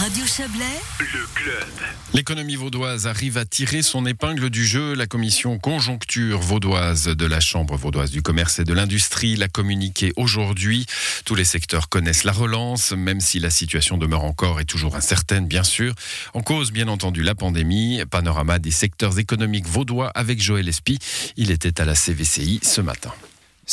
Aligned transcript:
Radio 0.00 0.24
Chablais, 0.24 0.80
le 0.98 1.26
club. 1.34 1.68
L'économie 2.14 2.56
vaudoise 2.56 3.06
arrive 3.06 3.36
à 3.36 3.44
tirer 3.44 3.82
son 3.82 4.06
épingle 4.06 4.48
du 4.48 4.64
jeu. 4.64 4.94
La 4.94 5.06
commission 5.06 5.58
conjoncture 5.58 6.40
vaudoise 6.40 7.04
de 7.04 7.26
la 7.26 7.40
Chambre 7.40 7.76
vaudoise 7.76 8.10
du 8.10 8.22
commerce 8.22 8.60
et 8.60 8.64
de 8.64 8.72
l'industrie 8.72 9.36
l'a 9.36 9.48
communiqué 9.48 10.14
aujourd'hui. 10.16 10.86
Tous 11.26 11.34
les 11.34 11.44
secteurs 11.44 11.90
connaissent 11.90 12.24
la 12.24 12.32
relance, 12.32 12.92
même 12.92 13.20
si 13.20 13.40
la 13.40 13.50
situation 13.50 13.98
demeure 13.98 14.24
encore 14.24 14.58
et 14.58 14.64
toujours 14.64 14.96
incertaine, 14.96 15.46
bien 15.46 15.64
sûr. 15.64 15.94
En 16.32 16.40
cause, 16.40 16.72
bien 16.72 16.88
entendu, 16.88 17.22
la 17.22 17.34
pandémie. 17.34 18.00
Panorama 18.10 18.58
des 18.58 18.70
secteurs 18.70 19.18
économiques 19.18 19.68
vaudois 19.68 20.08
avec 20.14 20.40
Joël 20.40 20.66
Espy. 20.66 20.98
Il 21.36 21.50
était 21.50 21.78
à 21.78 21.84
la 21.84 21.94
CVCI 21.94 22.60
ce 22.62 22.80
matin. 22.80 23.12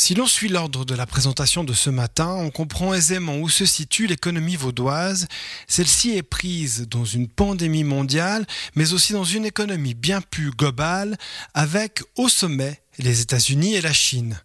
Si 0.00 0.14
l'on 0.14 0.28
suit 0.28 0.48
l'ordre 0.48 0.84
de 0.84 0.94
la 0.94 1.06
présentation 1.06 1.64
de 1.64 1.72
ce 1.72 1.90
matin, 1.90 2.28
on 2.28 2.50
comprend 2.50 2.94
aisément 2.94 3.38
où 3.38 3.48
se 3.48 3.66
situe 3.66 4.06
l'économie 4.06 4.54
vaudoise. 4.54 5.26
Celle-ci 5.66 6.16
est 6.16 6.22
prise 6.22 6.86
dans 6.88 7.04
une 7.04 7.26
pandémie 7.26 7.82
mondiale, 7.82 8.46
mais 8.76 8.92
aussi 8.92 9.12
dans 9.12 9.24
une 9.24 9.44
économie 9.44 9.94
bien 9.94 10.20
plus 10.20 10.52
globale, 10.52 11.18
avec 11.52 12.00
au 12.14 12.28
sommet 12.28 12.80
les 12.98 13.22
États-Unis 13.22 13.74
et 13.74 13.80
la 13.80 13.92
Chine. 13.92 14.40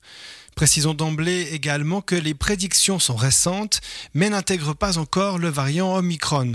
Précisons 0.55 0.95
d'emblée 0.95 1.49
également 1.51 2.01
que 2.01 2.15
les 2.15 2.33
prédictions 2.33 2.97
sont 2.97 3.15
récentes, 3.15 3.79
mais 4.15 4.31
n'intègrent 4.31 4.75
pas 4.75 4.97
encore 4.97 5.37
le 5.37 5.49
variant 5.49 5.93
Omicron. 5.93 6.53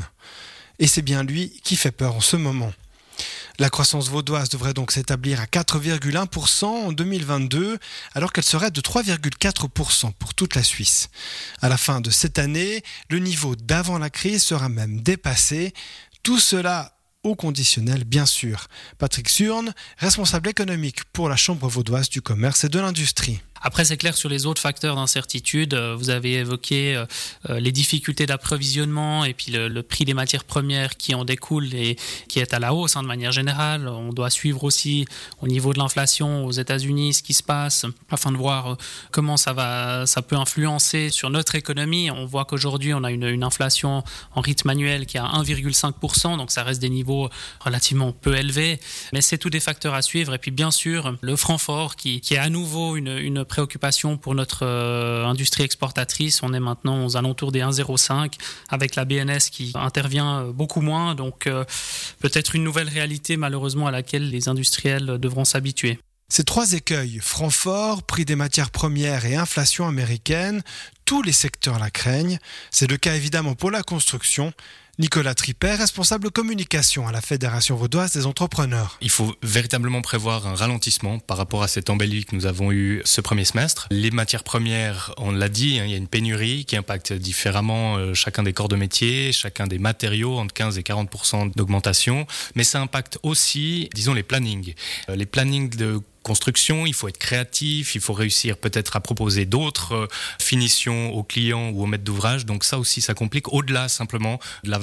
Et 0.81 0.89
c'est 0.89 1.03
bien 1.03 1.23
lui 1.23 1.53
qui 1.63 1.77
fait 1.77 1.93
peur 1.93 2.17
en 2.17 2.21
ce 2.21 2.35
moment. 2.35 2.73
La 3.61 3.71
croissance 3.71 4.09
vaudoise 4.09 4.51
devrait 4.51 4.73
donc 4.73 4.93
s'établir 4.93 5.41
à 5.41 5.47
4,1% 5.47 6.65
en 6.65 6.93
2022, 6.93 7.79
alors 8.15 8.33
qu'elle 8.33 8.45
serait 8.45 8.71
de 8.71 8.81
3,4% 8.81 10.13
pour 10.13 10.35
toute 10.35 10.55
la 10.55 10.63
Suisse. 10.63 11.11
À 11.61 11.69
la 11.69 11.77
fin 11.77 12.01
de 12.01 12.11
cette 12.11 12.39
année, 12.39 12.85
le 13.11 13.19
niveau 13.19 13.57
d'avant 13.57 13.99
la 13.99 14.11
crise 14.11 14.45
sera 14.45 14.69
même 14.69 15.01
dépassé. 15.01 15.75
Tout 16.23 16.39
cela 16.39 16.95
au 17.25 17.35
conditionnel, 17.35 18.05
bien 18.05 18.27
sûr. 18.27 18.69
Patrick 18.97 19.29
Surne, 19.29 19.75
responsable 19.99 20.49
économique 20.49 21.03
pour 21.13 21.29
la 21.29 21.37
Chambre 21.37 21.69
vaudoise 21.69 22.09
du 22.09 22.23
commerce 22.23 22.63
et 22.63 22.69
de 22.69 22.79
l'industrie. 22.79 23.41
Après, 23.63 23.85
c'est 23.85 23.97
clair 23.97 24.17
sur 24.17 24.29
les 24.29 24.47
autres 24.47 24.61
facteurs 24.61 24.97
d'incertitude. 24.97 25.75
Euh, 25.75 25.95
vous 25.97 26.11
avez 26.11 26.35
évoqué 26.35 26.97
euh, 26.97 27.07
euh, 27.51 27.61
les 27.61 27.73
difficultés 27.73 28.27
d'approvisionnement 28.27 29.25
et 29.25 29.35
puis 29.35 29.53
le, 29.53 29.83
prix 29.83 30.05
des 30.05 30.15
matières 30.15 30.45
premières 30.45 30.97
qui 30.97 31.15
en 31.15 31.25
découlent 31.25 31.75
et 31.75 31.97
qui 32.29 32.41
est 32.41 32.53
à 32.53 32.59
la 32.59 32.75
hausse 32.75 32.97
hein, 32.97 33.03
de 33.03 33.09
manière 33.09 33.33
générale. 33.33 33.89
On 33.89 34.13
doit 34.13 34.31
suivre 34.31 34.65
aussi 34.65 35.07
au 35.41 35.49
niveau 35.49 35.73
de 35.73 35.79
l'inflation 35.79 36.45
aux 36.45 36.53
États-Unis 36.53 37.15
ce 37.15 37.23
qui 37.23 37.33
se 37.33 37.43
passe 37.43 37.87
afin 38.11 38.33
de 38.33 38.37
voir 38.37 38.77
comment 39.13 39.37
ça 39.37 39.53
va, 39.53 40.07
ça 40.07 40.23
peut 40.23 40.37
influencer 40.37 41.11
sur 41.11 41.31
notre 41.31 41.55
économie. 41.55 42.11
On 42.11 42.27
voit 42.27 42.45
qu'aujourd'hui, 42.45 42.93
on 42.95 43.05
a 43.05 43.11
une, 43.11 43.39
inflation 43.39 44.03
en 44.35 44.41
rythme 44.41 44.69
annuel 44.69 45.07
qui 45.07 45.17
est 45.17 45.21
à 45.21 45.27
1,5%, 45.27 46.37
donc 46.37 46.51
ça 46.51 46.65
reste 46.65 46.81
des 46.81 46.91
niveaux 46.91 47.29
relativement 47.61 48.13
peu 48.13 48.37
élevés. 48.37 48.81
Mais 49.13 49.21
c'est 49.21 49.39
tous 49.39 49.49
des 49.49 49.61
facteurs 49.61 49.95
à 49.95 50.03
suivre. 50.03 50.35
Et 50.35 50.39
puis, 50.39 50.51
bien 50.51 50.71
sûr, 50.71 51.15
le 51.21 51.37
franc 51.37 51.57
fort 51.57 51.95
qui, 51.95 52.21
est 52.31 52.37
à 52.37 52.51
nouveau 52.51 52.97
une 52.97 53.45
préoccupation 53.49 54.17
pour 54.17 54.35
notre 54.35 54.65
euh, 54.65 55.25
industrie 55.25 55.65
exportatrice. 55.65 56.43
On 56.43 56.53
est 56.53 56.61
maintenant 56.61 57.05
aux 57.05 57.17
alentours 57.17 57.51
des 57.51 57.61
1,05 57.61 58.35
avec 58.69 58.95
la 58.95 59.05
BNS 59.05 59.51
qui 59.51 59.73
intervient 59.75 60.41
euh, 60.41 60.53
beaucoup 60.53 60.81
moins. 60.81 61.15
Donc 61.15 61.47
euh, 61.47 61.65
peut-être 62.21 62.55
une 62.55 62.63
nouvelle 62.63 62.89
réalité 62.89 63.37
malheureusement 63.37 63.87
à 63.87 63.91
laquelle 63.91 64.31
les 64.31 64.49
industriels 64.49 65.19
devront 65.19 65.45
s'habituer. 65.45 65.99
Ces 66.31 66.45
trois 66.45 66.75
écueils, 66.75 67.21
franc 67.23 67.49
fort, 67.49 68.03
prix 68.03 68.27
des 68.27 68.37
matières 68.37 68.71
premières 68.71 69.25
et 69.25 69.35
inflation 69.35 69.89
américaine, 69.89 70.63
tous 71.07 71.23
les 71.23 71.33
secteurs 71.33 71.79
la 71.79 71.91
craignent. 71.91 72.39
C'est 72.71 72.89
le 72.89 72.99
cas 72.99 73.15
évidemment 73.15 73.55
pour 73.55 73.71
la 73.71 73.83
construction. 73.83 74.53
Nicolas 75.01 75.35
Tripet, 75.35 75.77
responsable 75.77 76.33
communication 76.33 77.07
à 77.07 77.13
la 77.13 77.21
Fédération 77.21 77.77
vaudoise 77.77 78.15
des 78.15 78.27
entrepreneurs. 78.27 78.99
Il 79.01 79.11
faut 79.11 79.33
véritablement 79.45 80.03
prévoir 80.03 80.49
un 80.49 80.57
ralentissement 80.57 81.21
par 81.21 81.37
rapport 81.37 81.63
à 81.63 81.69
cette 81.69 81.89
embellie 81.89 82.25
que 82.25 82.35
nous 82.35 82.47
avons 82.47 82.73
eue 82.73 83.01
ce 83.05 83.21
premier 83.21 83.45
semestre. 83.45 83.87
Les 83.93 84.11
matières 84.11 84.43
premières, 84.43 85.15
on 85.17 85.31
l'a 85.31 85.49
dit, 85.49 85.79
hein, 85.79 85.85
il 85.85 85.93
y 85.93 85.95
a 85.95 85.99
une 85.99 86.09
pénurie 86.09 86.65
qui 86.65 86.75
impacte 86.75 87.13
différemment 87.13 87.97
euh, 87.97 88.13
chacun 88.13 88.43
des 88.43 88.53
corps 88.53 88.67
de 88.67 88.75
métier, 88.75 89.31
chacun 89.31 89.69
des 89.69 89.79
matériaux, 89.79 90.37
entre 90.37 90.53
15 90.53 90.79
et 90.79 90.83
40% 90.83 91.55
d'augmentation, 91.55 92.27
mais 92.57 92.65
ça 92.65 92.81
impacte 92.81 93.21
aussi, 93.23 93.91
disons, 93.95 94.15
les 94.15 94.25
plannings. 94.25 94.75
Euh, 95.11 95.15
les 95.15 95.27
plannings 95.27 95.71
de 95.71 96.01
construction, 96.29 96.85
il 96.85 96.93
faut 96.93 97.09
être 97.09 97.19
créatif, 97.19 97.95
il 97.95 98.03
faut 98.03 98.13
réussir 98.13 98.59
peut-être 98.59 98.97
à 98.97 99.01
proposer 99.01 99.47
d'autres 99.47 99.95
euh, 99.95 100.07
finitions 100.39 101.15
aux 101.15 101.23
clients 101.23 101.71
ou 101.71 101.83
aux 101.83 101.87
maîtres 101.87 102.05
d'ouvrage. 102.05 102.45
Donc 102.45 102.65
ça 102.65 102.79
aussi, 102.79 103.01
ça 103.01 103.15
complique 103.15 103.51
au-delà 103.53 103.89
simplement 103.89 104.39
de 104.63 104.71
la 104.71 104.79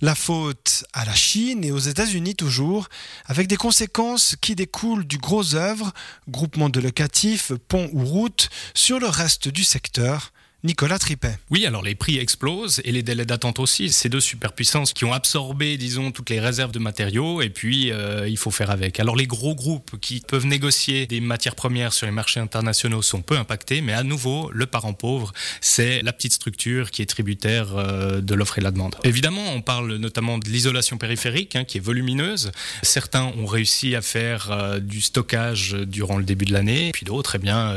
La 0.00 0.14
faute 0.14 0.84
à 0.92 1.04
la 1.04 1.14
Chine 1.14 1.64
et 1.64 1.72
aux 1.72 1.78
États-Unis 1.78 2.36
toujours, 2.36 2.88
avec 3.26 3.46
des 3.46 3.56
conséquences 3.56 4.36
qui 4.40 4.54
découlent 4.54 5.06
du 5.06 5.18
gros 5.18 5.54
œuvre, 5.54 5.92
groupement 6.28 6.68
de 6.68 6.80
locatifs, 6.80 7.52
ponts 7.68 7.88
ou 7.92 8.04
routes, 8.04 8.50
sur 8.74 8.98
le 8.98 9.08
reste 9.08 9.48
du 9.48 9.64
secteur. 9.64 10.32
Nicolas 10.62 10.98
Tripet. 10.98 11.38
Oui, 11.48 11.64
alors 11.64 11.82
les 11.82 11.94
prix 11.94 12.18
explosent 12.18 12.82
et 12.84 12.92
les 12.92 13.02
délais 13.02 13.24
d'attente 13.24 13.58
aussi. 13.58 13.88
Ces 13.88 14.10
deux 14.10 14.20
superpuissances 14.20 14.92
qui 14.92 15.06
ont 15.06 15.12
absorbé, 15.14 15.78
disons, 15.78 16.10
toutes 16.10 16.28
les 16.28 16.38
réserves 16.38 16.70
de 16.70 16.78
matériaux 16.78 17.40
et 17.40 17.48
puis 17.48 17.90
euh, 17.90 18.28
il 18.28 18.36
faut 18.36 18.50
faire 18.50 18.70
avec. 18.70 19.00
Alors 19.00 19.16
les 19.16 19.26
gros 19.26 19.54
groupes 19.54 19.98
qui 20.02 20.20
peuvent 20.20 20.44
négocier 20.44 21.06
des 21.06 21.20
matières 21.20 21.54
premières 21.54 21.94
sur 21.94 22.04
les 22.04 22.12
marchés 22.12 22.40
internationaux 22.40 23.00
sont 23.00 23.22
peu 23.22 23.38
impactés, 23.38 23.80
mais 23.80 23.94
à 23.94 24.02
nouveau, 24.02 24.50
le 24.52 24.66
parent 24.66 24.92
pauvre, 24.92 25.32
c'est 25.62 26.02
la 26.02 26.12
petite 26.12 26.34
structure 26.34 26.90
qui 26.90 27.00
est 27.00 27.06
tributaire 27.06 27.74
euh, 27.74 28.20
de 28.20 28.34
l'offre 28.34 28.58
et 28.58 28.60
de 28.60 28.66
la 28.66 28.70
demande. 28.70 28.96
Évidemment, 29.02 29.54
on 29.54 29.62
parle 29.62 29.96
notamment 29.96 30.36
de 30.36 30.46
l'isolation 30.46 30.98
périphérique 30.98 31.56
hein, 31.56 31.64
qui 31.64 31.78
est 31.78 31.80
volumineuse. 31.80 32.52
Certains 32.82 33.32
ont 33.38 33.46
réussi 33.46 33.94
à 33.94 34.02
faire 34.02 34.50
euh, 34.50 34.78
du 34.78 35.00
stockage 35.00 35.72
durant 35.72 36.18
le 36.18 36.24
début 36.24 36.44
de 36.44 36.52
l'année, 36.52 36.90
puis 36.92 37.06
d'autres, 37.06 37.36
eh 37.36 37.38
bien, 37.38 37.74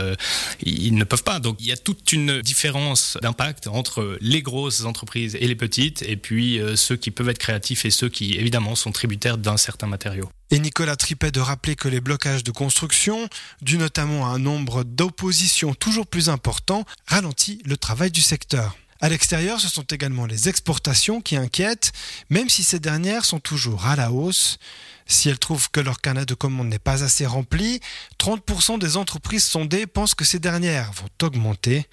ils 0.62 0.96
ne 0.96 1.04
peuvent 1.06 1.24
pas. 1.24 1.40
Donc 1.40 1.58
il 1.62 1.68
y 1.68 1.72
a 1.72 1.78
toute 1.78 2.12
une 2.12 2.42
différence 2.42 2.73
d'impact 3.22 3.68
entre 3.68 4.18
les 4.22 4.42
grosses 4.42 4.86
entreprises 4.86 5.36
et 5.40 5.48
les 5.48 5.56
petites, 5.56 6.02
et 6.04 6.18
puis 6.18 6.60
euh, 6.60 6.76
ceux 6.76 6.96
qui 6.96 7.12
peuvent 7.12 7.30
être 7.30 7.38
créatifs 7.38 7.86
et 7.86 7.92
ceux 7.92 8.10
qui, 8.10 8.36
évidemment, 8.36 8.76
sont 8.76 8.92
tributaires 8.92 9.38
d'un 9.38 9.58
certain 9.58 9.88
matériau. 9.88 10.30
Et 10.52 10.60
Nicolas 10.60 10.96
Tripet 10.96 11.32
de 11.32 11.40
rappeler 11.40 11.76
que 11.76 11.88
les 11.88 12.02
blocages 12.02 12.44
de 12.44 12.52
construction, 12.52 13.28
dus 13.62 13.78
notamment 13.78 14.26
à 14.26 14.30
un 14.30 14.40
nombre 14.40 14.84
d'oppositions 14.84 15.74
toujours 15.74 16.08
plus 16.08 16.30
important, 16.30 16.86
ralentit 17.08 17.62
le 17.66 17.78
travail 17.78 18.12
du 18.12 18.22
secteur. 18.22 18.76
À 19.02 19.10
l'extérieur, 19.10 19.60
ce 19.60 19.68
sont 19.68 19.84
également 19.84 20.26
les 20.26 20.48
exportations 20.48 21.20
qui 21.20 21.36
inquiètent, 21.36 21.92
même 22.30 22.48
si 22.48 22.64
ces 22.64 22.80
dernières 22.80 23.26
sont 23.26 23.40
toujours 23.40 23.86
à 23.86 23.98
la 23.98 24.12
hausse. 24.12 24.60
Si 25.08 25.28
elles 25.28 25.40
trouvent 25.40 25.70
que 25.70 25.82
leur 25.82 26.00
carnet 26.00 26.26
de 26.26 26.34
commandes 26.34 26.70
n'est 26.70 26.80
pas 26.80 27.04
assez 27.04 27.26
rempli, 27.26 27.82
30% 28.18 28.80
des 28.80 28.96
entreprises 28.96 29.44
sondées 29.44 29.88
pensent 29.88 30.16
que 30.16 30.24
ces 30.24 30.40
dernières 30.40 30.92
vont 30.94 31.28
augmenter. 31.28 31.86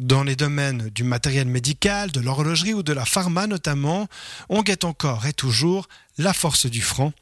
Dans 0.00 0.24
les 0.24 0.34
domaines 0.34 0.88
du 0.88 1.04
matériel 1.04 1.46
médical, 1.46 2.10
de 2.10 2.20
l'horlogerie 2.20 2.72
ou 2.72 2.82
de 2.82 2.94
la 2.94 3.04
pharma 3.04 3.46
notamment, 3.46 4.08
on 4.48 4.62
guette 4.62 4.84
encore 4.84 5.26
et 5.26 5.34
toujours 5.34 5.88
la 6.16 6.32
force 6.32 6.64
du 6.64 6.80
franc. 6.80 7.12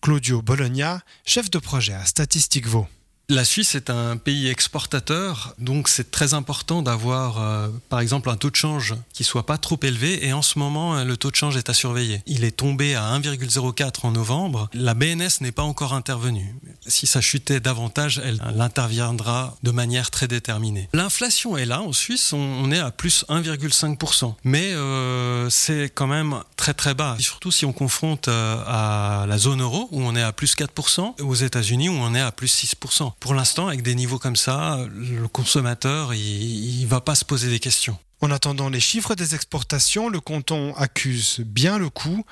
Claudio 0.00 0.40
Bologna, 0.40 1.02
chef 1.26 1.50
de 1.50 1.58
projet 1.58 1.92
à 1.92 2.04
Statistique 2.04 2.68
Vaud. 2.68 2.86
La 3.30 3.44
Suisse 3.44 3.76
est 3.76 3.90
un 3.90 4.16
pays 4.16 4.48
exportateur, 4.48 5.54
donc 5.60 5.86
c'est 5.86 6.10
très 6.10 6.34
important 6.34 6.82
d'avoir, 6.82 7.40
euh, 7.40 7.68
par 7.88 8.00
exemple, 8.00 8.28
un 8.28 8.34
taux 8.34 8.50
de 8.50 8.56
change 8.56 8.96
qui 9.12 9.22
soit 9.22 9.46
pas 9.46 9.56
trop 9.56 9.78
élevé. 9.84 10.26
Et 10.26 10.32
en 10.32 10.42
ce 10.42 10.58
moment, 10.58 10.96
euh, 10.96 11.04
le 11.04 11.16
taux 11.16 11.30
de 11.30 11.36
change 11.36 11.56
est 11.56 11.70
à 11.70 11.72
surveiller. 11.72 12.24
Il 12.26 12.42
est 12.42 12.50
tombé 12.50 12.96
à 12.96 13.04
1,04 13.04 14.04
en 14.04 14.10
novembre. 14.10 14.68
La 14.74 14.94
BNS 14.94 15.42
n'est 15.42 15.52
pas 15.52 15.62
encore 15.62 15.94
intervenue. 15.94 16.56
Si 16.88 17.06
ça 17.06 17.20
chutait 17.20 17.60
davantage, 17.60 18.20
elle, 18.24 18.42
interviendra 18.58 19.56
de 19.62 19.70
manière 19.70 20.10
très 20.10 20.26
déterminée. 20.26 20.88
L'inflation 20.92 21.56
est 21.56 21.66
là 21.66 21.82
en 21.82 21.92
Suisse. 21.92 22.32
On, 22.32 22.72
est 22.72 22.80
à 22.80 22.90
plus 22.90 23.24
1,5%, 23.28 24.34
mais 24.42 24.72
euh, 24.72 25.48
c'est 25.50 25.88
quand 25.94 26.08
même 26.08 26.42
très 26.56 26.74
très 26.74 26.94
bas. 26.94 27.16
surtout 27.20 27.52
si 27.52 27.64
on 27.64 27.72
confronte 27.72 28.26
à 28.26 29.24
la 29.28 29.38
zone 29.38 29.62
euro 29.62 29.88
où 29.92 30.02
on 30.02 30.16
est 30.16 30.22
à 30.22 30.32
plus 30.32 30.56
4%, 30.56 31.22
aux 31.22 31.34
États-Unis 31.34 31.88
où 31.88 31.94
on 31.94 32.12
est 32.16 32.20
à 32.20 32.32
plus 32.32 32.64
6% 32.64 33.12
pour 33.20 33.34
l'instant, 33.34 33.68
avec 33.68 33.82
des 33.82 33.94
niveaux 33.94 34.18
comme 34.18 34.36
ça, 34.36 34.78
le 34.92 35.28
consommateur, 35.28 36.14
il 36.14 36.82
ne 36.82 36.86
va 36.86 37.00
pas 37.00 37.14
se 37.14 37.24
poser 37.24 37.50
des 37.50 37.60
questions. 37.60 37.98
En 38.22 38.30
attendant 38.30 38.68
les 38.68 38.80
chiffres 38.80 39.14
des 39.14 39.34
exportations, 39.34 40.08
le 40.08 40.20
canton 40.20 40.74
accuse 40.74 41.40
bien 41.40 41.78
le 41.78 41.88
coup, 41.88 42.24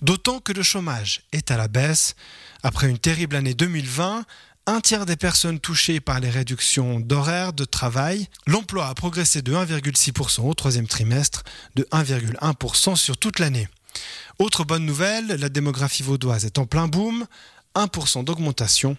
d'autant 0.00 0.40
que 0.40 0.52
le 0.52 0.62
chômage 0.62 1.22
est 1.32 1.50
à 1.50 1.56
la 1.56 1.68
baisse. 1.68 2.14
Après 2.62 2.88
une 2.88 2.98
terrible 2.98 3.36
année 3.36 3.52
2020, 3.54 4.24
un 4.66 4.80
tiers 4.80 5.04
des 5.04 5.16
personnes 5.16 5.60
touchées 5.60 6.00
par 6.00 6.20
les 6.20 6.30
réductions 6.30 6.98
d'horaires 6.98 7.52
de 7.52 7.66
travail, 7.66 8.28
l'emploi 8.46 8.88
a 8.88 8.94
progressé 8.94 9.42
de 9.42 9.52
1,6% 9.52 10.40
au 10.40 10.54
troisième 10.54 10.86
trimestre, 10.86 11.42
de 11.74 11.86
1,1% 11.92 12.96
sur 12.96 13.18
toute 13.18 13.38
l'année. 13.38 13.68
Autre 14.38 14.64
bonne 14.64 14.86
nouvelle, 14.86 15.26
la 15.26 15.48
démographie 15.50 16.02
vaudoise 16.02 16.46
est 16.46 16.58
en 16.58 16.64
plein 16.64 16.88
boom, 16.88 17.26
1% 17.74 18.24
d'augmentation. 18.24 18.96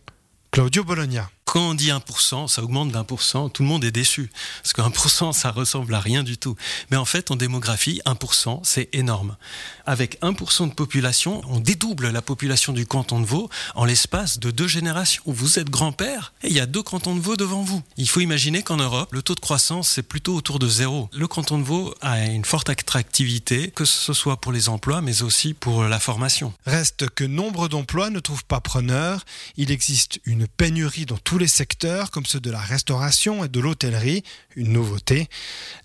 Claudio 0.52 0.84
Bologna. 0.84 1.30
Quand 1.46 1.70
on 1.70 1.74
dit 1.76 1.90
1%, 1.90 2.48
ça 2.48 2.64
augmente 2.64 2.92
d'1%, 2.92 3.52
tout 3.52 3.62
le 3.62 3.70
monde 3.70 3.86
est 3.86 3.92
déçu. 3.92 4.32
Parce 4.64 4.74
que 4.74 4.82
1%, 4.82 5.32
ça 5.32 5.52
ressemble 5.52 5.94
à 5.94 6.00
rien 6.00 6.24
du 6.24 6.38
tout. 6.38 6.56
Mais 6.90 6.98
en 6.98 7.06
fait, 7.06 7.30
en 7.30 7.36
démographie, 7.36 8.02
1%, 8.06 8.62
c'est 8.64 8.90
énorme. 8.94 9.38
Avec 9.86 10.20
1% 10.22 10.70
de 10.70 10.74
population, 10.74 11.42
on 11.48 11.60
dédouble 11.60 12.10
la 12.10 12.24
population 12.24 12.74
du 12.74 12.88
canton 12.88 13.20
de 13.20 13.26
Vaud 13.26 13.50
en 13.76 13.86
l'espace 13.86 14.40
de 14.40 14.50
deux 14.50 14.68
générations. 14.68 15.22
Vous 15.28 15.60
êtes 15.60 15.70
grand-père 15.70 16.34
et 16.42 16.48
il 16.48 16.54
y 16.54 16.60
a 16.60 16.66
deux 16.66 16.82
cantons 16.82 17.16
de 17.16 17.22
Vaud 17.22 17.36
devant 17.38 17.62
vous. 17.62 17.84
Il 17.98 18.10
faut 18.10 18.22
imaginer 18.22 18.64
qu'en 18.64 18.78
Europe, 18.78 19.14
le 19.14 19.22
taux 19.22 19.36
de 19.36 19.40
croissance, 19.40 19.90
c'est 19.90 20.04
plutôt 20.04 20.36
autour 20.36 20.58
de 20.58 20.68
zéro. 20.68 21.10
Le 21.14 21.28
canton 21.28 21.60
de 21.60 21.64
Vaud 21.64 21.94
a 22.02 22.26
une 22.26 22.46
forte 22.46 22.70
attractivité, 22.70 23.70
que 23.70 23.86
ce 23.86 24.14
soit 24.14 24.42
pour 24.42 24.52
les 24.52 24.68
emplois, 24.68 25.02
mais 25.02 25.22
aussi 25.22 25.54
pour 25.54 25.84
la 25.84 26.00
formation. 26.00 26.54
Reste 26.66 27.08
que 27.10 27.24
nombre 27.24 27.68
d'emplois 27.68 28.10
ne 28.10 28.20
trouvent 28.20 28.46
pas 28.46 28.62
preneur. 28.62 29.24
Il 29.58 29.70
existe 29.70 30.20
une 30.26 30.48
pénurie 30.48 31.06
dans 31.06 31.18
tous 31.36 31.40
les 31.40 31.48
secteurs, 31.50 32.12
comme 32.12 32.26
ceux 32.26 32.40
de 32.40 32.50
la 32.50 32.62
restauration 32.62 33.44
et 33.44 33.50
de 33.50 33.60
l'hôtellerie, 33.60 34.24
une 34.56 34.72
nouveauté. 34.72 35.28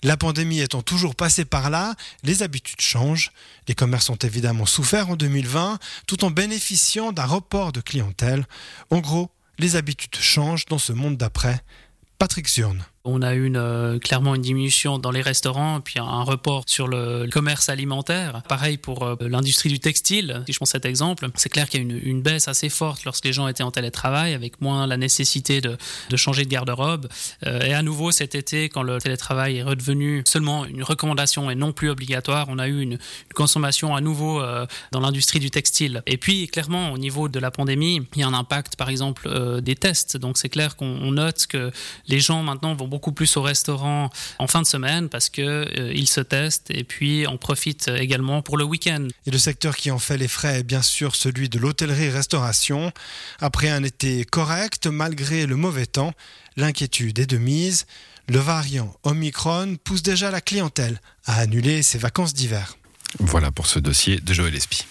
La 0.05 0.17
pandémie 0.17 0.61
étant 0.61 0.81
toujours 0.81 1.17
passée 1.17 1.45
par 1.45 1.71
là, 1.71 1.97
les 2.23 2.45
habitudes 2.45 2.81
changent. 2.81 3.33
Les 3.67 3.75
commerces 3.75 4.11
ont 4.11 4.15
évidemment 4.15 4.65
souffert 4.65 5.11
en 5.11 5.17
2020, 5.17 5.81
tout 6.07 6.25
en 6.25 6.31
bénéficiant 6.31 7.11
d'un 7.11 7.25
report 7.25 7.73
de 7.73 7.81
clientèle. 7.81 8.47
En 8.91 9.01
gros, 9.01 9.29
les 9.59 9.75
habitudes 9.75 10.15
changent 10.15 10.67
dans 10.67 10.79
ce 10.79 10.93
monde 10.93 11.17
d'après. 11.17 11.61
Patrick 12.21 12.47
Zurne. 12.47 12.85
On 13.05 13.23
a 13.23 13.35
eu 13.35 13.51
euh, 13.57 13.99
clairement 13.99 14.35
une 14.35 14.43
diminution 14.43 14.99
dans 14.99 15.11
les 15.11 15.23
restaurants, 15.23 15.81
puis 15.81 15.99
un 15.99 16.23
report 16.23 16.65
sur 16.67 16.87
le 16.87 17.27
commerce 17.33 17.71
alimentaire. 17.71 18.43
Pareil 18.47 18.77
pour 18.77 19.05
euh, 19.05 19.17
l'industrie 19.21 19.71
du 19.71 19.81
textile. 19.81 20.43
Si 20.45 20.53
je 20.53 20.59
prends 20.59 20.67
cet 20.67 20.85
exemple, 20.85 21.27
c'est 21.35 21.49
clair 21.49 21.67
qu'il 21.71 21.81
y 21.81 21.83
a 21.83 21.87
une, 21.87 21.99
une, 22.03 22.21
baisse 22.21 22.47
assez 22.47 22.69
forte 22.69 23.07
lorsque 23.07 23.25
les 23.25 23.33
gens 23.33 23.49
étaient 23.49 23.63
en 23.63 23.71
télétravail, 23.71 24.35
avec 24.35 24.61
moins 24.61 24.87
la 24.87 24.99
nécessité 24.99 25.63
de, 25.63 25.79
de 26.11 26.17
changer 26.19 26.45
de 26.45 26.51
garde-robe. 26.51 27.09
Euh, 27.47 27.63
et 27.63 27.73
à 27.73 27.83
nouveau, 27.83 28.11
cet 28.11 28.35
été, 28.35 28.69
quand 28.69 28.83
le 28.83 28.99
télétravail 28.99 29.57
est 29.57 29.63
redevenu 29.63 30.23
seulement 30.27 30.67
une 30.67 30.83
recommandation 30.83 31.51
et 31.51 31.55
non 31.55 31.73
plus 31.73 31.89
obligatoire, 31.89 32.49
on 32.51 32.59
a 32.59 32.69
eu 32.69 32.83
une, 32.83 32.93
une 32.93 32.99
consommation 33.35 33.97
à 33.97 34.03
nouveau 34.03 34.43
dans 34.93 35.01
l'industrie 35.01 35.39
du 35.39 35.51
textile. 35.51 36.03
Et 36.07 36.19
puis, 36.19 36.49
clairement, 36.49 36.93
au 36.93 36.99
niveau 36.99 37.29
de 37.29 37.39
la 37.39 37.51
pandémie, 37.51 38.03
il 38.15 38.21
y 38.21 38.23
a 38.23 38.29
un 38.29 38.35
impact, 38.35 38.77
par 38.77 38.91
exemple, 38.91 39.31
des 39.63 39.75
tests. 39.75 40.19
Donc, 40.19 40.37
c'est 40.37 40.51
clair 40.51 40.77
qu'on 40.77 41.13
note 41.13 41.47
que 41.47 41.71
les 42.07 42.21
gens 42.21 42.43
maintenant 42.43 42.75
vont 42.75 42.90
beaucoup 42.91 43.13
plus 43.13 43.39
au 43.39 43.43
restaurant 43.43 44.11
en 44.39 44.47
fin 44.47 44.61
de 44.61 44.67
semaine 44.67 45.09
parce 45.09 45.31
que 45.31 45.41
euh, 45.41 45.93
ils 45.95 46.09
se 46.09 46.21
testent 46.21 46.71
et 46.71 46.85
puis 46.85 47.25
on 47.27 47.39
profite 47.39 47.89
également 47.89 48.43
pour 48.43 48.59
le 48.59 48.65
week-end. 48.65 49.09
Et 49.27 49.31
le 49.31 49.39
secteur 49.39 49.77
qui 49.77 49.91
en 49.91 49.99
fait 49.99 50.19
les 50.19 50.29
frais 50.29 50.61
est 50.61 50.65
bien 50.65 50.83
sûr 50.83 51.15
celui 51.17 51.49
de 51.49 51.59
l'hôtellerie-restauration. 51.59 52.93
Après 53.41 53.71
un 53.71 53.83
été 53.83 54.25
correct, 54.25 54.87
malgré 54.89 55.47
le 55.47 55.57
mauvais 55.57 55.87
temps, 55.87 56.13
l'inquiétude 56.57 57.19
est 57.19 57.31
de 57.31 57.39
mise. 57.39 57.87
Le 58.29 58.39
variant 58.39 58.95
Omicron 59.03 59.77
pousse 59.83 60.03
déjà 60.03 60.31
la 60.31 60.41
clientèle 60.41 61.01
à 61.25 61.41
annuler 61.41 61.83
ses 61.83 61.99
vacances 61.99 62.35
d'hiver. 62.35 62.77
Voilà 63.19 63.51
pour 63.51 63.67
ce 63.67 63.79
dossier 63.79 64.21
de 64.21 64.33
Joël 64.33 64.55
Espy. 64.55 64.85